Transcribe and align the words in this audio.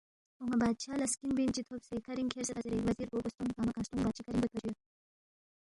اون٘ا 0.39 0.57
بادشاہ 0.61 0.97
لہ 0.99 1.07
سکِن 1.13 1.31
بِن 1.37 1.49
چی 1.55 1.61
تھوبسے 1.67 1.95
کَھرِنگ 2.05 2.29
کھیرسیدا 2.33 2.61
زیرے، 2.65 2.79
وزیر 2.87 3.07
گو 3.11 3.17
گو 3.23 3.29
ستونگ 3.33 3.51
کنگمہ 3.55 3.73
کنگ 3.73 3.85
ستونگ 3.87 4.01
بادشی 4.03 4.23
کَھرِنگ 4.25 4.41
گویدپا 4.41 4.59
جُو 4.63 4.71